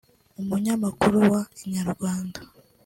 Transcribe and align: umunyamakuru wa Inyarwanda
umunyamakuru 0.41 1.17
wa 1.31 1.41
Inyarwanda 1.65 2.39